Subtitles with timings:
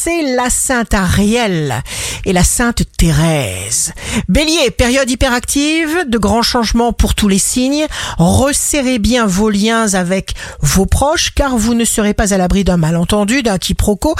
[0.00, 1.82] c'est la Sainte Ariel
[2.24, 3.92] et la Sainte Thérèse.
[4.28, 7.86] Bélier, période hyperactive, de grands changements pour tous les signes.
[8.16, 12.76] Resserrez bien vos liens avec vos proches car vous ne serez pas à l'abri d'un
[12.76, 14.14] malentendu, d'un quiproquo.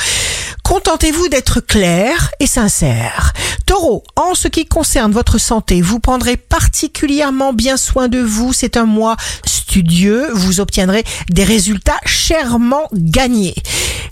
[0.64, 3.33] Contentez-vous d'être clair et sincère.
[3.65, 8.53] Taureau, en ce qui concerne votre santé, vous prendrez particulièrement bien soin de vous.
[8.53, 9.17] C'est un mois
[9.47, 10.29] studieux.
[10.33, 13.54] Vous obtiendrez des résultats chèrement gagnés.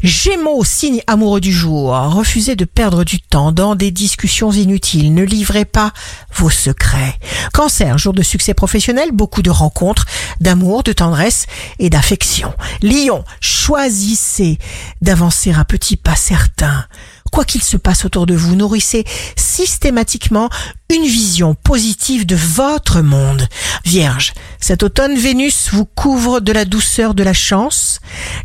[0.06, 1.90] Gémeaux, signe amoureux du jour.
[1.90, 5.12] Refusez de perdre du temps dans des discussions inutiles.
[5.12, 5.92] Ne livrez pas
[6.32, 7.18] vos secrets.
[7.52, 10.06] Cancer, jour de succès professionnel, beaucoup de rencontres,
[10.40, 11.46] d'amour, de tendresse
[11.80, 12.54] et d'affection.
[12.82, 14.58] Lion, choisissez
[15.02, 16.84] d'avancer à petits pas certains.
[17.32, 20.48] Quoi qu'il se passe autour de vous, nourrissez systématiquement
[20.94, 23.48] une vision positive de votre monde.
[23.84, 27.95] Vierge, cet automne, Vénus vous couvre de la douceur de la chance.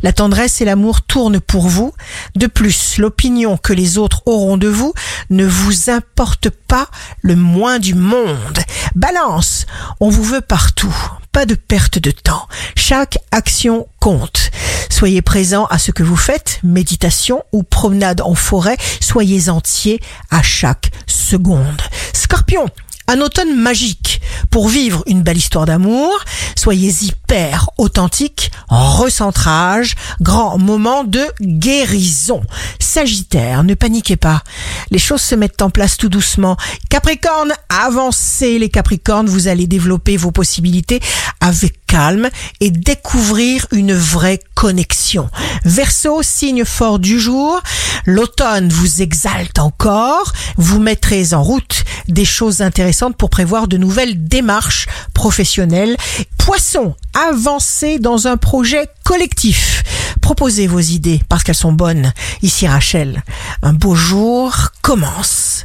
[0.02, 1.92] La tendresse et l'amour tournent pour vous.
[2.34, 4.92] De plus, l'opinion que les autres auront de vous
[5.30, 6.88] ne vous importe pas
[7.20, 8.58] le moins du monde.
[8.94, 9.66] Balance,
[10.00, 10.94] on vous veut partout.
[11.30, 12.46] Pas de perte de temps.
[12.76, 14.50] Chaque action compte.
[14.90, 20.00] Soyez présent à ce que vous faites, méditation ou promenade en forêt, soyez entier
[20.30, 21.80] à chaque seconde.
[22.12, 22.68] Scorpion,
[23.12, 26.18] un automne magique pour vivre une belle histoire d'amour.
[26.56, 32.42] Soyez hyper authentique, recentrage, grand moment de guérison.
[32.78, 34.42] Sagittaire, ne paniquez pas.
[34.90, 36.56] Les choses se mettent en place tout doucement.
[36.88, 41.00] Capricorne, avancez les Capricornes, vous allez développer vos possibilités
[41.40, 45.28] avec calme et découvrir une vraie connexion.
[45.64, 47.60] Verseau, signe fort du jour,
[48.06, 54.28] l'automne vous exalte encore, vous mettrez en route des choses intéressantes pour prévoir de nouvelles
[54.28, 55.96] démarches professionnelles.
[56.38, 59.82] Poisson, avancez dans un projet collectif.
[60.20, 62.12] Proposez vos idées parce qu'elles sont bonnes.
[62.42, 63.24] Ici Rachel,
[63.62, 65.64] un beau jour commence.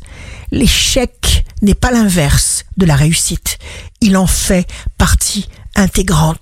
[0.49, 3.59] L'échec n'est pas l'inverse de la réussite.
[4.01, 6.41] Il en fait partie intégrante.